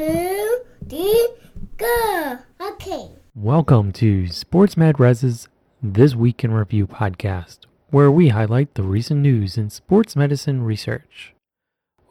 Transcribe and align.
two, 0.00 0.60
three, 0.88 1.28
go. 1.76 2.38
Okay. 2.58 3.10
Welcome 3.34 3.92
to 3.92 4.28
Sports 4.28 4.74
Med 4.74 4.98
Res's 4.98 5.46
This 5.82 6.14
Week 6.14 6.42
in 6.42 6.54
Review 6.54 6.86
podcast, 6.86 7.66
where 7.90 8.10
we 8.10 8.28
highlight 8.28 8.72
the 8.72 8.82
recent 8.82 9.20
news 9.20 9.58
in 9.58 9.68
sports 9.68 10.16
medicine 10.16 10.62
research. 10.62 11.34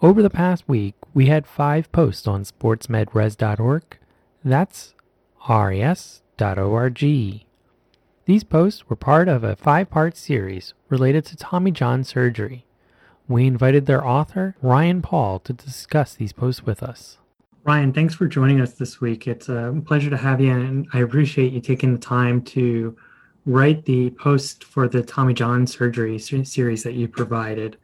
Over 0.04 0.22
the 0.22 0.30
past 0.30 0.66
week, 0.68 0.94
we 1.16 1.26
had 1.26 1.48
five 1.48 1.92
posts 1.92 2.28
on 2.28 2.44
sportsmedres.org. 2.44 3.98
That's 4.46 4.94
res.org. 5.50 7.00
These 8.26 8.44
posts 8.44 8.88
were 8.88 8.96
part 8.96 9.28
of 9.28 9.44
a 9.44 9.56
five 9.56 9.90
part 9.90 10.16
series 10.16 10.76
related 10.90 11.26
to 11.26 11.36
Tommy 11.36 11.72
John 11.72 12.04
surgery. 12.04 12.68
We 13.28 13.48
invited 13.48 13.88
their 13.88 14.06
author, 14.06 14.56
Ryan 14.62 15.02
Paul, 15.02 15.40
to 15.40 15.54
discuss 15.54 16.14
these 16.14 16.34
posts 16.34 16.68
with 16.68 16.84
us. 16.84 17.18
Ryan, 17.64 17.92
thanks 17.92 18.16
for 18.16 18.28
joining 18.28 18.62
us 18.62 18.74
this 18.74 19.02
week. 19.02 19.28
It's 19.28 19.50
a 19.50 19.76
pleasure 19.86 20.10
to 20.10 20.18
have 20.18 20.40
you, 20.40 20.52
and 20.52 20.88
I 20.94 21.00
appreciate 21.00 21.52
you 21.52 21.60
taking 21.60 21.94
the 21.94 22.00
time 22.00 22.42
to 22.44 22.96
write 23.46 23.86
the 23.86 24.12
post 24.12 24.64
for 24.64 24.88
the 24.88 25.04
Tommy 25.04 25.34
John 25.34 25.68
surgery 25.68 26.18
series 26.20 26.84
that 26.84 26.94
you 26.94 27.08
provided. 27.08 27.78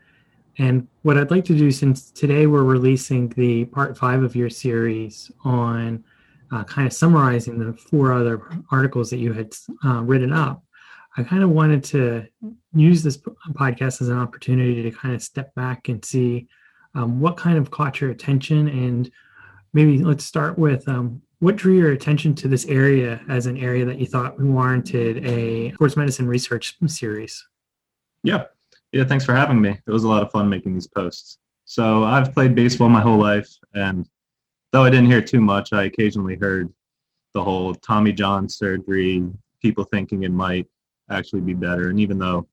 And 0.58 0.88
what 1.02 1.18
I'd 1.18 1.32
like 1.32 1.44
to 1.46 1.58
do, 1.58 1.72
since 1.72 2.10
today 2.12 2.48
we're 2.48 2.64
releasing 2.64 3.30
the 3.30 3.66
part 3.66 3.98
five 3.98 4.24
of 4.24 4.36
your 4.36 4.50
series 4.50 5.30
on 5.44 6.04
uh, 6.52 6.64
kind 6.64 6.88
of 6.88 6.94
summarizing 6.94 7.60
the 7.60 7.74
four 7.74 8.14
other 8.14 8.42
articles 8.72 9.10
that 9.10 9.18
you 9.18 9.34
had 9.34 9.54
uh, 9.84 10.02
written 10.02 10.32
up, 10.32 10.64
I 11.18 11.24
kind 11.24 11.44
of 11.44 11.50
wanted 11.50 11.84
to 11.86 12.26
use 12.74 13.04
this 13.04 13.18
podcast 13.52 14.02
as 14.02 14.08
an 14.08 14.18
opportunity 14.18 14.84
to 14.84 14.92
kind 14.92 15.16
of 15.16 15.22
step 15.22 15.54
back 15.56 15.90
and 15.90 16.04
see 16.04 16.48
um, 16.94 17.20
what 17.20 17.36
kind 17.36 17.58
of 17.58 17.72
caught 17.72 18.00
your 18.00 18.12
attention. 18.12 18.68
And 18.70 19.12
maybe 19.76 20.04
let's 20.04 20.26
start 20.26 20.58
with 20.58 20.88
um, 20.88 21.22
what 21.40 21.58
drew 21.58 21.78
your 21.78 21.92
attention 21.92 22.34
to 22.34 22.48
this 22.48 22.66
area 22.66 23.22
as 23.28 23.46
an 23.46 23.58
area 23.58 23.86
that 23.86 24.00
you 24.00 24.08
thought 24.08 24.40
warranted 24.40 25.24
a 25.26 25.74
sports 25.74 25.98
medicine 25.98 26.28
research 26.28 26.78
series? 26.88 27.46
Yeah. 28.24 28.46
Yeah. 28.94 29.04
Thanks 29.04 29.26
for 29.26 29.36
having 29.36 29.62
me. 29.62 29.78
It 29.86 29.92
was 29.92 30.06
a 30.06 30.08
lot 30.08 30.24
of 30.24 30.32
fun 30.32 30.50
making 30.50 30.74
these 30.74 30.88
posts. 30.88 31.38
So 31.66 32.06
I've 32.06 32.34
played 32.34 32.56
baseball 32.56 32.88
my 32.88 33.02
whole 33.02 33.20
life. 33.20 33.50
And 33.74 34.08
though 34.72 34.86
I 34.86 34.90
didn't 34.90 35.08
hear 35.08 35.22
too 35.22 35.42
much, 35.42 35.74
I 35.74 35.84
occasionally 35.84 36.38
heard 36.38 36.72
the 37.34 37.44
whole 37.44 37.76
Tommy 37.76 38.14
John 38.14 38.48
surgery, 38.48 39.28
people 39.62 39.84
thinking 39.84 40.24
it 40.24 40.32
might 40.32 40.68
actually 41.10 41.42
be 41.42 41.54
better. 41.54 41.90
And 41.90 42.00
even 42.00 42.18
though 42.18 42.48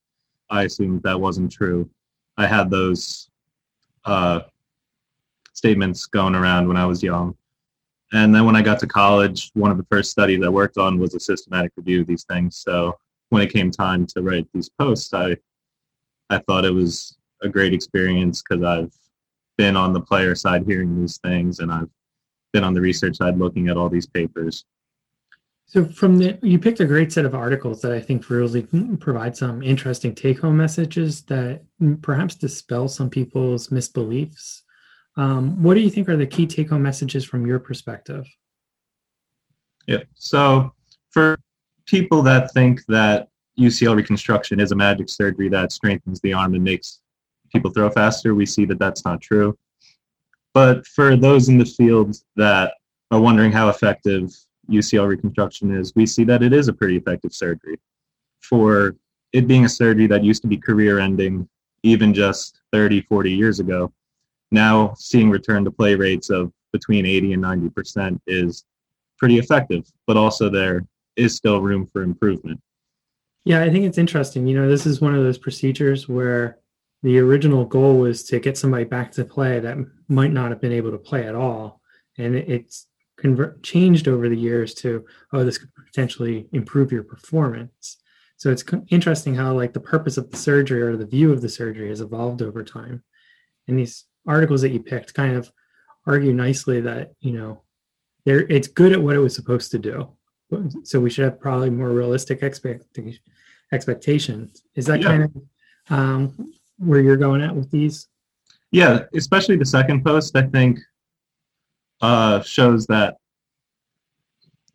I 0.50 0.64
assumed 0.64 1.04
that 1.04 1.20
wasn't 1.20 1.52
true, 1.52 1.88
I 2.36 2.48
had 2.48 2.68
those 2.68 3.30
uh, 4.04 4.40
statements 5.62 6.06
going 6.06 6.34
around 6.34 6.66
when 6.66 6.76
I 6.76 6.84
was 6.84 7.04
young. 7.04 7.36
And 8.12 8.34
then 8.34 8.44
when 8.44 8.56
I 8.56 8.62
got 8.62 8.80
to 8.80 8.86
college, 8.88 9.52
one 9.54 9.70
of 9.70 9.76
the 9.76 9.86
first 9.88 10.10
studies 10.10 10.42
I 10.44 10.48
worked 10.48 10.76
on 10.76 10.98
was 10.98 11.14
a 11.14 11.20
systematic 11.20 11.70
review 11.76 12.00
of 12.00 12.08
these 12.08 12.24
things. 12.24 12.56
So 12.56 12.98
when 13.28 13.42
it 13.42 13.52
came 13.52 13.70
time 13.70 14.04
to 14.08 14.22
write 14.22 14.48
these 14.52 14.68
posts, 14.68 15.14
I 15.14 15.36
I 16.30 16.38
thought 16.38 16.64
it 16.64 16.74
was 16.74 17.16
a 17.42 17.48
great 17.48 17.72
experience 17.72 18.42
because 18.42 18.64
I've 18.64 18.92
been 19.56 19.76
on 19.76 19.92
the 19.92 20.00
player 20.00 20.34
side 20.34 20.64
hearing 20.66 21.00
these 21.00 21.18
things, 21.18 21.60
and 21.60 21.70
I've 21.70 21.90
been 22.52 22.64
on 22.64 22.74
the 22.74 22.80
research 22.80 23.18
side 23.18 23.38
looking 23.38 23.68
at 23.68 23.76
all 23.76 23.88
these 23.88 24.06
papers. 24.06 24.64
So 25.66 25.84
from 25.84 26.18
the 26.18 26.38
you 26.42 26.58
picked 26.58 26.80
a 26.80 26.86
great 26.86 27.12
set 27.12 27.24
of 27.24 27.36
articles 27.36 27.80
that 27.82 27.92
I 27.92 28.00
think 28.00 28.28
really 28.28 28.66
provide 28.98 29.36
some 29.36 29.62
interesting 29.62 30.14
take-home 30.14 30.56
messages 30.56 31.22
that 31.26 31.62
perhaps 32.02 32.34
dispel 32.34 32.88
some 32.88 33.10
people's 33.10 33.68
misbeliefs. 33.68 34.62
Um, 35.16 35.62
what 35.62 35.74
do 35.74 35.80
you 35.80 35.90
think 35.90 36.08
are 36.08 36.16
the 36.16 36.26
key 36.26 36.46
take-home 36.46 36.82
messages 36.82 37.24
from 37.24 37.46
your 37.46 37.58
perspective? 37.58 38.26
Yeah. 39.86 40.02
So 40.14 40.72
for 41.10 41.38
people 41.86 42.22
that 42.22 42.52
think 42.52 42.84
that 42.86 43.28
UCL 43.58 43.96
reconstruction 43.96 44.60
is 44.60 44.72
a 44.72 44.76
magic 44.76 45.08
surgery 45.08 45.48
that 45.50 45.72
strengthens 45.72 46.20
the 46.20 46.32
arm 46.32 46.54
and 46.54 46.64
makes 46.64 47.00
people 47.52 47.70
throw 47.70 47.90
faster, 47.90 48.34
we 48.34 48.46
see 48.46 48.64
that 48.64 48.78
that's 48.78 49.04
not 49.04 49.20
true. 49.20 49.56
But 50.54 50.86
for 50.86 51.16
those 51.16 51.48
in 51.48 51.58
the 51.58 51.64
field 51.64 52.16
that 52.36 52.74
are 53.10 53.20
wondering 53.20 53.52
how 53.52 53.68
effective 53.68 54.30
UCL 54.70 55.08
reconstruction 55.08 55.74
is, 55.74 55.94
we 55.94 56.06
see 56.06 56.24
that 56.24 56.42
it 56.42 56.52
is 56.52 56.68
a 56.68 56.72
pretty 56.72 56.96
effective 56.96 57.34
surgery. 57.34 57.78
For 58.40 58.96
it 59.32 59.46
being 59.46 59.64
a 59.64 59.68
surgery 59.68 60.06
that 60.08 60.24
used 60.24 60.42
to 60.42 60.48
be 60.48 60.56
career 60.56 60.98
ending 60.98 61.48
even 61.82 62.14
just 62.14 62.60
30, 62.72 63.02
40 63.02 63.32
years 63.32 63.60
ago, 63.60 63.92
now 64.52 64.94
seeing 64.96 65.30
return 65.30 65.64
to 65.64 65.70
play 65.70 65.94
rates 65.94 66.30
of 66.30 66.52
between 66.72 67.06
80 67.06 67.34
and 67.34 67.42
90% 67.42 68.20
is 68.26 68.64
pretty 69.18 69.38
effective, 69.38 69.84
but 70.06 70.16
also 70.16 70.48
there 70.48 70.86
is 71.16 71.34
still 71.34 71.60
room 71.60 71.86
for 71.86 72.02
improvement. 72.02 72.60
Yeah, 73.44 73.62
I 73.62 73.70
think 73.70 73.84
it's 73.84 73.98
interesting. 73.98 74.46
You 74.46 74.60
know, 74.60 74.68
this 74.68 74.86
is 74.86 75.00
one 75.00 75.14
of 75.14 75.22
those 75.22 75.38
procedures 75.38 76.08
where 76.08 76.58
the 77.02 77.18
original 77.18 77.64
goal 77.64 77.98
was 77.98 78.22
to 78.24 78.38
get 78.38 78.56
somebody 78.56 78.84
back 78.84 79.10
to 79.12 79.24
play 79.24 79.58
that 79.58 79.76
might 80.08 80.32
not 80.32 80.50
have 80.50 80.60
been 80.60 80.72
able 80.72 80.92
to 80.92 80.98
play 80.98 81.26
at 81.26 81.34
all. 81.34 81.80
And 82.16 82.36
it's 82.36 82.86
changed 83.62 84.08
over 84.08 84.28
the 84.28 84.36
years 84.36 84.74
to 84.74 85.04
oh 85.32 85.44
this 85.44 85.58
could 85.58 85.70
potentially 85.86 86.48
improve 86.52 86.90
your 86.90 87.02
performance 87.02 87.98
so 88.36 88.50
it's 88.50 88.64
interesting 88.88 89.34
how 89.34 89.52
like 89.52 89.72
the 89.72 89.80
purpose 89.80 90.16
of 90.16 90.30
the 90.30 90.36
surgery 90.36 90.82
or 90.82 90.96
the 90.96 91.06
view 91.06 91.32
of 91.32 91.40
the 91.40 91.48
surgery 91.48 91.88
has 91.88 92.00
evolved 92.00 92.42
over 92.42 92.64
time 92.64 93.02
and 93.68 93.78
these 93.78 94.04
articles 94.26 94.62
that 94.62 94.70
you 94.70 94.80
picked 94.80 95.14
kind 95.14 95.36
of 95.36 95.50
argue 96.06 96.32
nicely 96.32 96.80
that 96.80 97.12
you 97.20 97.32
know 97.32 97.62
there 98.24 98.40
it's 98.40 98.68
good 98.68 98.92
at 98.92 99.02
what 99.02 99.16
it 99.16 99.20
was 99.20 99.34
supposed 99.34 99.70
to 99.72 99.78
do. 99.78 100.08
So 100.84 101.00
we 101.00 101.08
should 101.08 101.24
have 101.24 101.40
probably 101.40 101.70
more 101.70 101.90
realistic 101.90 102.42
expectations 102.42 103.20
expectations. 103.72 104.62
Is 104.74 104.84
that 104.86 105.00
yeah. 105.00 105.06
kind 105.06 105.22
of 105.24 105.42
um, 105.88 106.52
where 106.78 107.00
you're 107.00 107.16
going 107.16 107.40
at 107.42 107.54
with 107.54 107.70
these? 107.70 108.08
Yeah 108.70 109.04
especially 109.14 109.56
the 109.56 109.66
second 109.66 110.02
post 110.02 110.34
i 110.34 110.42
think 110.42 110.78
uh, 112.02 112.42
shows 112.42 112.86
that 112.86 113.16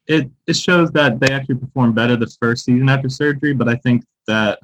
it 0.08 0.30
it 0.48 0.56
shows 0.56 0.90
that 0.92 1.20
they 1.20 1.32
actually 1.34 1.56
perform 1.56 1.94
better 1.94 2.16
the 2.16 2.34
first 2.42 2.66
season 2.66 2.90
after 2.90 3.10
surgery, 3.10 3.54
but 3.54 3.68
I 3.68 3.76
think 3.76 4.06
that 4.26 4.60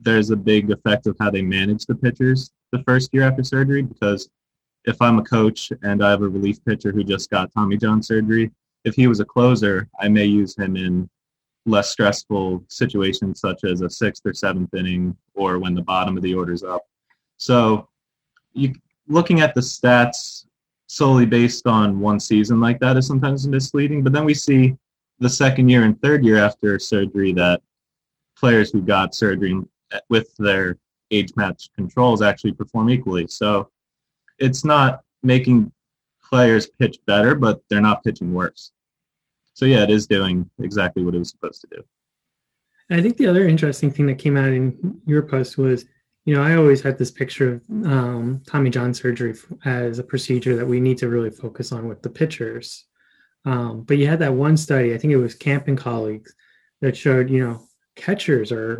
there's 0.00 0.30
a 0.30 0.36
big 0.36 0.70
effect 0.70 1.06
of 1.08 1.16
how 1.18 1.30
they 1.30 1.42
manage 1.42 1.84
the 1.86 1.96
pitchers 1.96 2.52
the 2.72 2.82
first 2.84 3.12
year 3.12 3.22
after 3.22 3.42
surgery 3.42 3.82
because 3.82 4.28
if 4.84 5.00
I'm 5.02 5.18
a 5.18 5.24
coach 5.24 5.72
and 5.82 6.04
I 6.04 6.10
have 6.10 6.22
a 6.22 6.28
relief 6.28 6.64
pitcher 6.64 6.92
who 6.92 7.04
just 7.04 7.30
got 7.30 7.52
Tommy 7.52 7.76
John 7.76 8.02
surgery, 8.02 8.50
if 8.84 8.94
he 8.94 9.06
was 9.06 9.20
a 9.20 9.24
closer, 9.24 9.88
I 10.00 10.08
may 10.08 10.24
use 10.24 10.56
him 10.56 10.76
in 10.76 11.08
less 11.66 11.90
stressful 11.90 12.64
situations 12.68 13.40
such 13.40 13.64
as 13.64 13.82
a 13.82 13.90
sixth 13.90 14.24
or 14.24 14.32
seventh 14.32 14.72
inning 14.74 15.16
or 15.34 15.58
when 15.58 15.74
the 15.74 15.82
bottom 15.82 16.16
of 16.16 16.22
the 16.22 16.34
order's 16.34 16.62
up. 16.62 16.82
So 17.36 17.88
you 18.52 18.72
looking 19.06 19.40
at 19.40 19.54
the 19.54 19.60
stats 19.60 20.46
solely 20.86 21.26
based 21.26 21.66
on 21.66 22.00
one 22.00 22.18
season 22.18 22.60
like 22.60 22.80
that 22.80 22.96
is 22.96 23.06
sometimes 23.06 23.46
misleading. 23.46 24.02
But 24.02 24.12
then 24.12 24.24
we 24.24 24.34
see 24.34 24.76
the 25.18 25.28
second 25.28 25.68
year 25.68 25.84
and 25.84 26.00
third 26.00 26.24
year 26.24 26.38
after 26.38 26.78
surgery 26.78 27.32
that 27.34 27.60
players 28.36 28.70
who 28.70 28.80
got 28.80 29.14
surgery 29.14 29.60
with 30.08 30.34
their 30.38 30.78
age 31.10 31.32
match 31.36 31.70
controls 31.74 32.22
actually 32.22 32.52
perform 32.52 32.90
equally. 32.90 33.26
So 33.26 33.70
it's 34.38 34.64
not 34.64 35.00
making 35.22 35.72
players 36.22 36.66
pitch 36.66 36.98
better, 37.06 37.34
but 37.34 37.60
they're 37.68 37.80
not 37.80 38.04
pitching 38.04 38.34
worse. 38.34 38.72
So 39.54 39.64
yeah, 39.64 39.82
it 39.82 39.90
is 39.90 40.06
doing 40.06 40.48
exactly 40.60 41.04
what 41.04 41.14
it 41.14 41.18
was 41.18 41.30
supposed 41.30 41.60
to 41.62 41.68
do. 41.76 41.84
I 42.90 43.02
think 43.02 43.16
the 43.16 43.26
other 43.26 43.46
interesting 43.46 43.90
thing 43.90 44.06
that 44.06 44.18
came 44.18 44.36
out 44.36 44.48
in 44.48 45.00
your 45.06 45.22
post 45.22 45.58
was 45.58 45.84
you 46.28 46.34
know, 46.34 46.42
I 46.42 46.56
always 46.56 46.82
had 46.82 46.98
this 46.98 47.10
picture 47.10 47.54
of 47.54 47.86
um, 47.86 48.42
Tommy 48.46 48.68
John 48.68 48.92
surgery 48.92 49.34
as 49.64 49.98
a 49.98 50.04
procedure 50.04 50.56
that 50.56 50.66
we 50.66 50.78
need 50.78 50.98
to 50.98 51.08
really 51.08 51.30
focus 51.30 51.72
on 51.72 51.88
with 51.88 52.02
the 52.02 52.10
pitchers. 52.10 52.84
Um, 53.46 53.80
but 53.84 53.96
you 53.96 54.06
had 54.06 54.18
that 54.18 54.34
one 54.34 54.58
study, 54.58 54.92
I 54.92 54.98
think 54.98 55.14
it 55.14 55.16
was 55.16 55.34
Camp 55.34 55.68
and 55.68 55.78
colleagues, 55.78 56.34
that 56.82 56.94
showed, 56.94 57.30
you 57.30 57.42
know, 57.42 57.66
catchers 57.96 58.52
are 58.52 58.78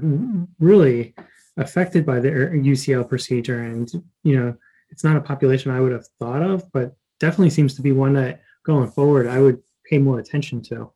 really 0.60 1.14
affected 1.58 2.06
by 2.06 2.20
the 2.20 2.30
UCL 2.30 3.08
procedure. 3.08 3.64
And, 3.64 3.90
you 4.22 4.38
know, 4.38 4.56
it's 4.90 5.04
not 5.04 5.16
a 5.16 5.20
population 5.20 5.70
I 5.70 5.80
would 5.80 5.92
have 5.92 6.06
thought 6.18 6.42
of, 6.42 6.70
but 6.72 6.96
definitely 7.20 7.50
seems 7.50 7.74
to 7.74 7.82
be 7.82 7.92
one 7.92 8.14
that 8.14 8.40
going 8.64 8.90
forward 8.90 9.26
I 9.26 9.40
would 9.40 9.60
pay 9.84 9.98
more 9.98 10.18
attention 10.18 10.62
to. 10.62 10.90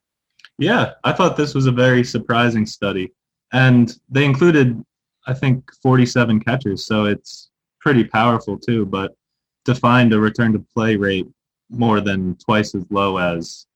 Yeah, 0.59 0.93
I 1.05 1.13
thought 1.13 1.37
this 1.37 1.55
was 1.55 1.67
a 1.67 1.73
very 1.73 2.05
surprising 2.05 2.65
study. 2.65 3.13
And 3.53 3.95
they 4.09 4.25
included 4.25 4.83
I 5.27 5.35
think 5.35 5.71
47 5.83 6.41
catchers, 6.41 6.85
so 6.85 7.05
it's 7.05 7.51
pretty 7.81 8.05
powerful 8.05 8.59
too. 8.59 8.87
But 8.87 9.15
to 9.67 9.75
find 9.75 10.13
a 10.13 10.19
return 10.19 10.53
to 10.53 10.65
play 10.75 10.97
rate 10.97 11.29
more 11.71 12.01
than 12.01 12.37
twice 12.37 12.75
as 12.75 12.85
low 12.91 13.19
as 13.19 13.67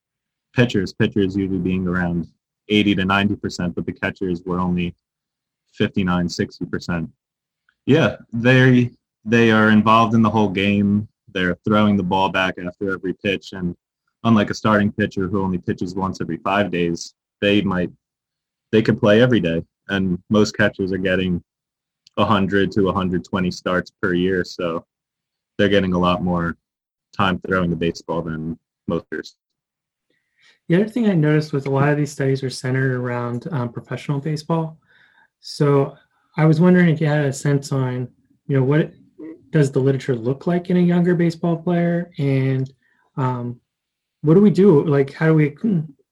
pitchers, 0.53 0.93
pitchers 0.93 1.35
usually 1.35 1.59
being 1.59 1.87
around 1.87 2.27
80 2.69 2.95
to 2.95 3.05
90 3.05 3.35
percent, 3.37 3.75
but 3.75 3.85
the 3.85 3.93
catchers 3.93 4.43
were 4.45 4.59
only 4.59 4.95
59, 5.77 6.29
60 6.29 6.65
percent. 6.65 7.09
Yeah, 7.85 8.17
they 8.33 8.91
they 9.23 9.51
are 9.51 9.69
involved 9.69 10.13
in 10.13 10.21
the 10.21 10.29
whole 10.29 10.49
game. 10.49 11.07
They're 11.33 11.57
throwing 11.65 11.97
the 11.97 12.03
ball 12.03 12.29
back 12.29 12.55
after 12.57 12.93
every 12.93 13.13
pitch, 13.13 13.53
and 13.53 13.75
unlike 14.23 14.49
a 14.49 14.53
starting 14.53 14.91
pitcher 14.91 15.27
who 15.27 15.41
only 15.41 15.57
pitches 15.57 15.95
once 15.95 16.19
every 16.21 16.37
five 16.37 16.71
days, 16.71 17.13
they 17.41 17.61
might 17.61 17.91
they 18.71 18.81
could 18.81 18.99
play 18.99 19.21
every 19.21 19.39
day, 19.39 19.63
and 19.89 20.21
most 20.29 20.57
catchers 20.57 20.91
are 20.91 20.97
getting 20.97 21.41
100 22.15 22.71
to 22.71 22.81
120 22.83 23.51
starts 23.51 23.91
per 24.01 24.13
year, 24.13 24.43
so 24.43 24.85
they're 25.57 25.69
getting 25.69 25.93
a 25.93 25.99
lot 25.99 26.23
more 26.23 26.57
time 27.15 27.39
throwing 27.47 27.69
the 27.69 27.75
baseball 27.75 28.21
than 28.21 28.57
most 28.87 29.05
years. 29.11 29.35
The 30.67 30.75
other 30.75 30.89
thing 30.89 31.07
I 31.07 31.13
noticed 31.13 31.53
was 31.53 31.65
a 31.65 31.71
lot 31.71 31.89
of 31.89 31.97
these 31.97 32.11
studies 32.11 32.43
are 32.43 32.49
centered 32.49 32.93
around 32.93 33.47
um, 33.51 33.71
professional 33.71 34.19
baseball. 34.19 34.77
So 35.49 35.95
I 36.35 36.43
was 36.43 36.59
wondering 36.59 36.89
if 36.89 36.99
you 36.99 37.07
had 37.07 37.23
a 37.23 37.31
sense 37.31 37.71
on, 37.71 38.09
you 38.47 38.57
know, 38.57 38.63
what 38.65 38.91
does 39.49 39.71
the 39.71 39.79
literature 39.79 40.13
look 40.13 40.45
like 40.45 40.69
in 40.69 40.75
a 40.75 40.81
younger 40.81 41.15
baseball 41.15 41.55
player, 41.55 42.11
and 42.17 42.69
um, 43.15 43.61
what 44.23 44.33
do 44.33 44.41
we 44.41 44.49
do? 44.49 44.83
Like, 44.83 45.13
how 45.13 45.27
do 45.27 45.35
we 45.35 45.55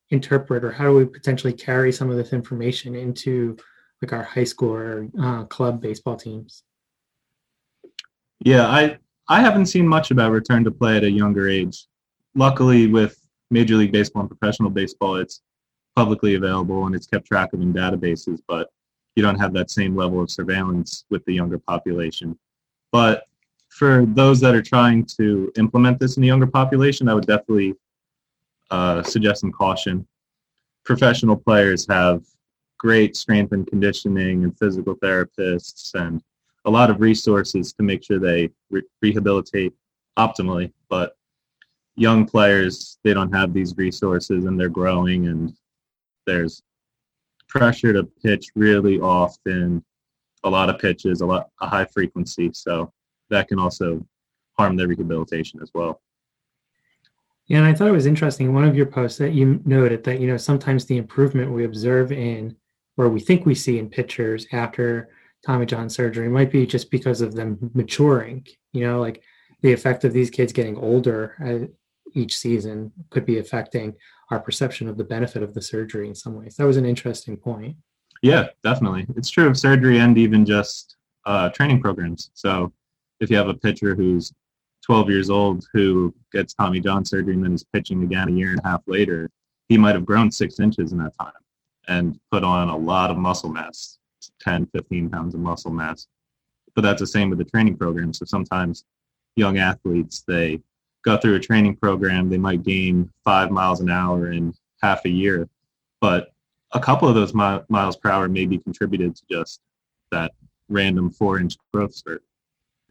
interpret, 0.10 0.64
or 0.64 0.72
how 0.72 0.86
do 0.86 0.94
we 0.94 1.06
potentially 1.06 1.52
carry 1.52 1.92
some 1.92 2.10
of 2.10 2.16
this 2.16 2.32
information 2.32 2.96
into 2.96 3.58
like 4.02 4.14
our 4.14 4.24
high 4.24 4.46
school 4.46 4.72
or 4.72 5.10
uh, 5.22 5.44
club 5.44 5.82
baseball 5.82 6.16
teams? 6.16 6.64
Yeah, 8.40 8.68
I 8.68 8.98
I 9.28 9.42
haven't 9.42 9.66
seen 9.66 9.86
much 9.86 10.12
about 10.12 10.32
return 10.32 10.64
to 10.64 10.72
play 10.72 10.96
at 10.96 11.04
a 11.04 11.12
younger 11.12 11.50
age. 11.50 11.88
Luckily, 12.36 12.88
with 12.88 13.20
Major 13.52 13.76
League 13.76 13.92
Baseball 13.92 14.22
and 14.22 14.30
professional 14.30 14.70
baseball, 14.70 15.18
it's 15.18 15.42
publicly 15.94 16.36
available 16.36 16.86
and 16.86 16.96
it's 16.96 17.06
kept 17.06 17.28
track 17.28 17.52
of 17.52 17.60
in 17.60 17.74
databases, 17.74 18.40
but 18.48 18.70
you 19.16 19.24
don't 19.24 19.40
have 19.40 19.54
that 19.54 19.72
same 19.72 19.96
level 19.96 20.22
of 20.22 20.30
surveillance 20.30 21.06
with 21.10 21.24
the 21.26 21.34
younger 21.34 21.58
population. 21.58 22.38
But 22.92 23.28
for 23.70 24.06
those 24.06 24.40
that 24.42 24.56
are 24.56 24.62
trying 24.62 25.06
to 25.18 25.52
implement 25.58 26.00
this 26.00 26.18
in 26.18 26.22
the 26.22 26.28
younger 26.28 26.48
population, 26.48 27.10
I 27.10 27.14
would 27.14 27.26
definitely 27.26 27.76
uh, 28.72 29.04
suggest 29.04 29.42
some 29.42 29.52
caution. 29.52 30.08
Professional 30.84 31.36
players 31.36 31.86
have 31.90 32.24
great 32.78 33.16
strength 33.16 33.52
and 33.54 33.66
conditioning 33.68 34.44
and 34.44 34.58
physical 34.58 34.96
therapists 34.96 35.94
and 35.94 36.22
a 36.66 36.70
lot 36.70 36.90
of 36.90 37.00
resources 37.00 37.74
to 37.74 37.84
make 37.84 38.04
sure 38.04 38.20
they 38.20 38.50
re- 38.70 38.84
rehabilitate 39.02 39.74
optimally. 40.18 40.72
But 40.90 41.16
young 41.96 42.26
players, 42.26 42.98
they 43.04 43.14
don't 43.14 43.34
have 43.34 43.54
these 43.54 43.76
resources 43.78 44.46
and 44.46 44.60
they're 44.60 44.70
growing 44.70 45.28
and 45.28 45.56
there's 46.26 46.62
pressure 47.56 47.94
to 47.94 48.04
pitch 48.04 48.48
really 48.56 49.00
often, 49.00 49.84
a 50.44 50.50
lot 50.50 50.70
of 50.70 50.78
pitches, 50.78 51.22
a 51.22 51.26
lot 51.26 51.50
a 51.62 51.68
high 51.68 51.86
frequency. 51.86 52.52
So 52.54 52.92
that 53.30 53.48
can 53.48 53.60
also 53.60 54.06
harm 54.58 54.76
their 54.76 54.88
rehabilitation 54.88 55.62
as 55.62 55.72
well. 55.74 56.02
Yeah, 57.48 57.60
and 57.60 57.68
I 57.68 57.74
thought 57.74 57.88
it 57.88 57.94
was 57.94 58.08
interesting. 58.08 58.54
One 58.54 58.64
of 58.64 58.76
your 58.76 58.88
posts 58.88 59.20
that 59.20 59.34
you 59.34 59.62
noted 59.66 60.04
that 60.04 60.20
you 60.20 60.28
know 60.28 60.38
sometimes 60.38 60.86
the 60.86 60.98
improvement 60.98 61.52
we 61.52 61.66
observe 61.66 62.12
in, 62.12 62.56
or 62.98 63.10
we 63.10 63.20
think 63.20 63.46
we 63.46 63.56
see 63.56 63.80
in 63.80 63.90
pitchers 63.90 64.48
after 64.52 65.10
Tommy 65.46 65.66
John 65.66 65.90
surgery 65.90 66.28
might 66.28 66.52
be 66.52 66.66
just 66.66 66.90
because 66.90 67.22
of 67.22 67.36
them 67.36 67.72
maturing. 67.74 68.46
You 68.74 68.88
know, 68.88 69.00
like 69.00 69.22
the 69.62 69.72
effect 69.72 70.04
of 70.04 70.14
these 70.14 70.30
kids 70.30 70.54
getting 70.54 70.78
older 70.78 71.70
each 72.16 72.38
season 72.38 72.92
could 73.10 73.26
be 73.26 73.38
affecting 73.38 73.94
our 74.32 74.40
perception 74.40 74.88
of 74.88 74.98
the 74.98 75.04
benefit 75.04 75.44
of 75.44 75.54
the 75.54 75.62
surgery 75.62 76.08
in 76.08 76.16
some 76.16 76.36
ways. 76.36 76.56
That 76.56 76.66
was 76.66 76.78
an 76.78 76.86
interesting 76.86 77.38
point. 77.38 77.76
Yeah, 78.22 78.48
definitely. 78.64 79.06
It's 79.16 79.30
true 79.30 79.48
of 79.48 79.58
surgery 79.58 80.00
and 80.00 80.18
even 80.18 80.46
just 80.46 80.96
uh, 81.26 81.50
training 81.50 81.82
programs. 81.82 82.32
So 82.34 82.74
if 83.20 83.30
you 83.30 83.38
have 83.38 83.50
a 83.50 83.54
pitcher 83.54 83.94
who's 83.94 84.34
12 84.84 85.10
years 85.10 85.30
old 85.30 85.68
who 85.74 86.14
gets 86.32 86.54
Tommy 86.54 86.80
John 86.80 87.04
surgery 87.06 87.34
and 87.34 87.44
then 87.44 87.54
is 87.54 87.66
pitching 87.74 88.04
again 88.04 88.30
a 88.30 88.32
year 88.32 88.52
and 88.52 88.60
a 88.64 88.68
half 88.68 88.82
later, 88.88 89.30
he 89.68 89.78
might 89.78 89.96
have 89.96 90.06
grown 90.06 90.32
six 90.32 90.60
inches 90.60 90.92
in 90.92 91.00
that 91.00 91.18
time 91.20 91.32
and 91.88 92.20
put 92.32 92.44
on 92.44 92.70
a 92.70 92.78
lot 92.78 93.12
of 93.12 93.18
muscle 93.18 93.50
mass 93.50 94.00
10, 94.42 94.68
15 94.68 95.10
pounds 95.10 95.34
of 95.34 95.42
muscle 95.42 95.72
mass. 95.72 96.08
But 96.76 96.82
that's 96.82 97.00
the 97.00 97.08
same 97.08 97.30
with 97.30 97.40
the 97.40 97.46
training 97.46 97.78
program. 97.78 98.14
So 98.14 98.26
sometimes 98.26 98.86
young 99.36 99.58
athletes, 99.58 100.24
they 100.28 100.62
go 101.06 101.18
through 101.18 101.36
a 101.36 101.40
training 101.40 101.76
program, 101.76 102.30
they 102.30 102.38
might 102.38 102.64
gain 102.64 103.10
five 103.24 103.52
miles 103.52 103.80
an 103.80 103.90
hour 103.90 104.32
in 104.32 104.54
half 104.82 105.06
a 105.06 105.10
year, 105.10 105.48
but 106.02 106.34
a 106.74 106.80
couple 106.80 107.08
of 107.08 107.16
those 107.16 107.34
mi- 107.34 107.62
miles 107.70 107.96
per 107.96 108.10
hour 108.10 108.28
may 108.28 108.46
be 108.46 108.58
contributed 108.58 109.16
to 109.16 109.24
just 109.32 109.62
that 110.12 110.32
random 110.68 111.10
four 111.10 111.40
inch 111.40 111.58
growth 111.74 111.94
spurt. 111.94 112.24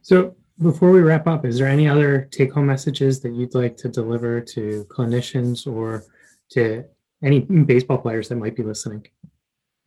So 0.02 0.36
before 0.62 0.92
we 0.92 1.00
wrap 1.00 1.26
up, 1.26 1.44
is 1.44 1.58
there 1.58 1.66
any 1.66 1.88
other 1.88 2.28
take 2.30 2.52
home 2.52 2.66
messages 2.66 3.20
that 3.20 3.32
you'd 3.32 3.54
like 3.54 3.76
to 3.78 3.88
deliver 3.88 4.40
to 4.40 4.86
clinicians 4.88 5.66
or 5.66 6.04
to 6.50 6.84
any 7.22 7.40
baseball 7.40 7.98
players 7.98 8.28
that 8.28 8.36
might 8.36 8.54
be 8.54 8.62
listening? 8.62 9.06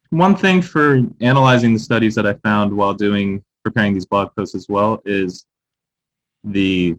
one 0.10 0.36
thing 0.36 0.62
for 0.62 1.02
analyzing 1.20 1.74
the 1.74 1.80
studies 1.80 2.16
that 2.16 2.26
I 2.26 2.34
found 2.36 2.74
while 2.74 2.94
doing 2.94 3.44
preparing 3.64 3.94
these 3.94 4.06
blog 4.06 4.34
posts 4.36 4.56
as 4.56 4.68
well 4.70 5.02
is 5.06 5.46
the 6.44 6.96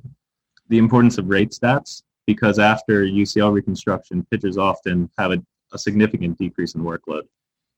the 0.69 0.79
importance 0.79 1.19
of 1.19 1.29
rate 1.29 1.51
stats 1.51 2.03
because 2.27 2.59
after 2.59 3.05
UCL 3.05 3.53
reconstruction, 3.53 4.27
pitchers 4.31 4.59
often 4.59 5.11
have 5.19 5.33
a, 5.33 5.43
a 5.73 5.79
significant 5.79 6.39
decrease 6.39 6.75
in 6.75 6.83
workload. 6.83 7.23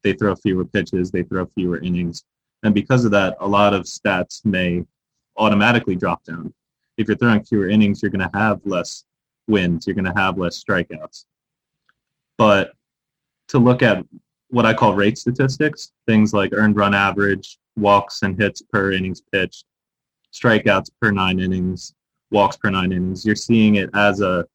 They 0.03 0.13
throw 0.13 0.35
fewer 0.35 0.65
pitches, 0.65 1.11
they 1.11 1.23
throw 1.23 1.47
fewer 1.55 1.79
innings, 1.79 2.25
and 2.63 2.75
because 2.75 3.05
of 3.05 3.11
that, 3.13 3.37
a 3.41 3.47
lot 3.47 3.75
of 3.75 3.83
stats 3.85 4.45
may 4.45 4.85
automatically 5.37 5.97
drop 5.97 6.25
down. 6.25 6.53
If 6.97 7.09
you're 7.09 7.17
throwing 7.17 7.45
fewer 7.45 7.69
innings, 7.69 8.03
you're 8.03 8.11
going 8.11 8.29
to 8.29 8.39
have 8.39 8.61
less 8.65 9.05
wins, 9.49 9.87
you're 9.87 9.95
going 9.95 10.13
to 10.13 10.21
have 10.21 10.37
less 10.37 10.63
strikeouts. 10.63 11.25
But 12.37 12.73
to 13.49 13.59
look 13.59 13.83
at 13.83 14.05
what 14.49 14.67
I 14.67 14.75
call 14.75 14.95
rate 14.95 15.17
statistics, 15.17 15.93
things 16.07 16.33
like 16.33 16.53
earned 16.53 16.77
run 16.77 16.95
average, 16.95 17.59
walks 17.77 18.23
and 18.23 18.41
hits 18.41 18.63
per 18.63 18.93
innings 18.93 19.23
pitched, 19.33 19.65
strikeouts 20.33 20.91
per 21.01 21.11
nine 21.11 21.41
innings, 21.41 21.95
walks 22.31 22.57
per 22.57 22.71
nine 22.71 22.93
innings. 22.93 23.25
You're 23.25 23.37
seeing 23.37 23.77
it 23.77 23.91
as 23.95 24.21
a 24.21 24.47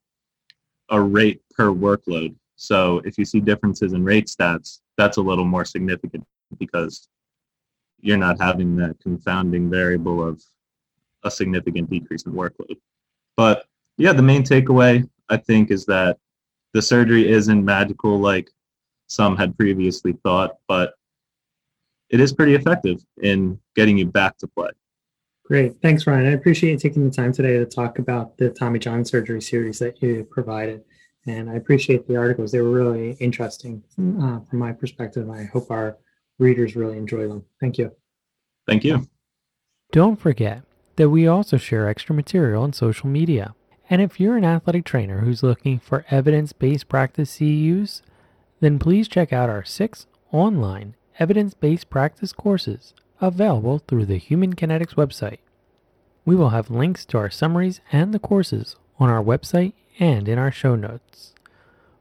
a 0.89 1.01
rate 1.01 1.41
per 1.55 1.69
workload. 1.69 2.35
So 2.55 3.01
if 3.05 3.17
you 3.17 3.25
see 3.25 3.39
differences 3.39 3.93
in 3.93 4.03
rate 4.03 4.27
stats, 4.27 4.81
that's 4.97 5.17
a 5.17 5.21
little 5.21 5.45
more 5.45 5.65
significant 5.65 6.23
because 6.59 7.09
you're 8.01 8.17
not 8.17 8.39
having 8.39 8.75
that 8.77 8.99
confounding 8.99 9.69
variable 9.69 10.25
of 10.25 10.43
a 11.23 11.31
significant 11.31 11.89
decrease 11.89 12.23
in 12.23 12.33
workload. 12.33 12.77
But 13.35 13.65
yeah, 13.97 14.13
the 14.13 14.21
main 14.21 14.43
takeaway 14.43 15.09
I 15.29 15.37
think 15.37 15.71
is 15.71 15.85
that 15.85 16.17
the 16.73 16.81
surgery 16.81 17.29
isn't 17.29 17.65
magical 17.65 18.19
like 18.19 18.51
some 19.07 19.35
had 19.37 19.57
previously 19.57 20.13
thought, 20.23 20.57
but 20.67 20.93
it 22.09 22.19
is 22.19 22.33
pretty 22.33 22.53
effective 22.53 23.03
in 23.21 23.59
getting 23.75 23.97
you 23.97 24.05
back 24.05 24.37
to 24.37 24.47
play. 24.47 24.69
Great. 25.45 25.79
Thanks, 25.81 26.07
Ryan. 26.07 26.25
I 26.25 26.31
appreciate 26.31 26.71
you 26.71 26.77
taking 26.79 27.07
the 27.07 27.15
time 27.15 27.31
today 27.31 27.59
to 27.59 27.65
talk 27.65 27.99
about 27.99 28.35
the 28.37 28.49
Tommy 28.49 28.79
John 28.79 29.05
surgery 29.05 29.41
series 29.41 29.77
that 29.77 30.01
you 30.01 30.27
provided. 30.29 30.83
And 31.27 31.49
I 31.49 31.55
appreciate 31.55 32.07
the 32.07 32.15
articles. 32.15 32.51
They 32.51 32.61
were 32.61 32.71
really 32.71 33.11
interesting 33.19 33.83
uh, 33.97 34.39
from 34.49 34.59
my 34.59 34.71
perspective. 34.71 35.29
I 35.29 35.43
hope 35.43 35.69
our 35.69 35.97
readers 36.39 36.75
really 36.75 36.97
enjoy 36.97 37.27
them. 37.27 37.45
Thank 37.59 37.77
you. 37.77 37.91
Thank 38.67 38.83
you. 38.83 39.07
Don't 39.91 40.19
forget 40.19 40.63
that 40.95 41.09
we 41.09 41.27
also 41.27 41.57
share 41.57 41.87
extra 41.87 42.15
material 42.15 42.63
on 42.63 42.73
social 42.73 43.07
media. 43.07 43.53
And 43.87 44.01
if 44.01 44.19
you're 44.19 44.37
an 44.37 44.45
athletic 44.45 44.83
trainer 44.83 45.19
who's 45.19 45.43
looking 45.43 45.77
for 45.79 46.05
evidence 46.09 46.53
based 46.53 46.89
practice 46.89 47.37
CEUs, 47.37 48.01
then 48.61 48.79
please 48.79 49.07
check 49.07 49.31
out 49.31 49.49
our 49.49 49.63
six 49.63 50.07
online 50.31 50.95
evidence 51.19 51.53
based 51.53 51.89
practice 51.89 52.33
courses 52.33 52.95
available 53.21 53.79
through 53.79 54.05
the 54.05 54.17
Human 54.17 54.55
Kinetics 54.55 54.95
website. 54.95 55.39
We 56.25 56.35
will 56.35 56.49
have 56.49 56.69
links 56.69 57.05
to 57.05 57.17
our 57.17 57.29
summaries 57.29 57.81
and 57.91 58.13
the 58.13 58.19
courses 58.19 58.75
on 58.99 59.09
our 59.09 59.23
website 59.23 59.73
and 59.99 60.27
in 60.27 60.37
our 60.37 60.51
show 60.51 60.75
notes. 60.75 61.33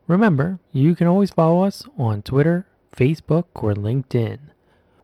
Remember, 0.06 0.58
you 0.72 0.94
can 0.94 1.06
always 1.06 1.30
follow 1.30 1.64
us 1.64 1.84
on 1.98 2.22
Twitter, 2.22 2.66
Facebook, 2.96 3.44
or 3.54 3.74
LinkedIn. 3.74 4.38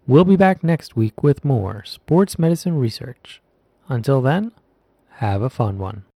We'll 0.06 0.24
be 0.24 0.36
back 0.36 0.64
next 0.64 0.96
week 0.96 1.22
with 1.22 1.44
more 1.44 1.84
sports 1.84 2.38
medicine 2.38 2.76
research. 2.76 3.40
Until 3.88 4.20
then, 4.20 4.52
have 5.16 5.42
a 5.42 5.50
fun 5.50 5.78
one. 5.78 6.04